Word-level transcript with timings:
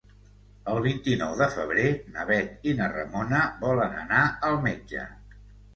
El 0.71 0.79
vint-i-nou 0.85 1.35
de 1.41 1.47
febrer 1.57 1.85
na 2.17 2.27
Bet 2.31 2.67
i 2.73 2.75
na 2.81 2.91
Ramona 2.97 3.45
volen 3.69 3.97
anar 4.07 4.25
al 4.51 4.61
metge. 4.69 5.11